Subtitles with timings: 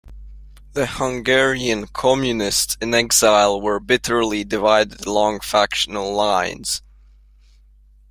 [0.73, 6.81] The Hungarian Communists in exile were bitterly divided along factional lines.